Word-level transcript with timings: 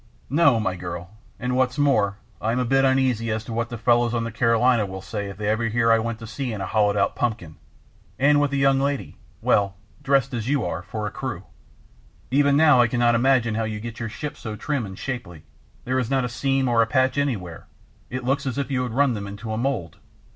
"No, 0.31 0.59
my 0.59 0.75
girl, 0.75 1.11
and 1.39 1.55
what's 1.55 1.77
more, 1.77 2.17
I 2.41 2.53
am 2.53 2.57
a 2.57 2.65
bit 2.65 2.83
uneasy 2.85 3.29
as 3.29 3.43
to 3.45 3.53
what 3.53 3.69
the 3.69 3.77
fellows 3.77 4.15
on 4.15 4.23
the 4.23 4.31
Carolina 4.31 4.83
will 4.83 5.03
say 5.03 5.29
if 5.29 5.37
they 5.37 5.47
ever 5.47 5.65
hear 5.65 5.91
I 5.91 5.99
went 5.99 6.17
to 6.17 6.25
sea 6.25 6.51
in 6.51 6.59
a 6.59 6.65
hollowed 6.65 6.97
out 6.97 7.15
pumpkin, 7.15 7.57
and 8.17 8.41
with 8.41 8.51
a 8.51 8.57
young 8.57 8.79
lady 8.79 9.17
well, 9.43 9.75
dressed 10.01 10.33
as 10.33 10.47
you 10.49 10.65
are 10.65 10.81
for 10.81 11.07
crew. 11.11 11.43
Even 12.31 12.57
now 12.57 12.81
I 12.81 12.87
cannot 12.87 13.13
imagine 13.13 13.53
how 13.53 13.65
you 13.65 13.79
get 13.79 13.99
your 13.99 14.09
ships 14.09 14.39
so 14.39 14.55
trim 14.55 14.87
and 14.87 14.97
shapely 14.97 15.43
there 15.85 15.99
is 15.99 16.09
not 16.09 16.25
a 16.25 16.29
seam 16.29 16.67
or 16.67 16.81
a 16.81 16.87
patch 16.87 17.19
anywhere, 17.19 17.67
it 18.09 18.23
looks 18.23 18.47
as 18.47 18.57
if 18.57 18.71
you 18.71 18.81
had 18.81 18.93
run 18.93 19.13
them 19.13 19.27
into 19.27 19.53
a 19.53 19.57
mould." 19.59 19.97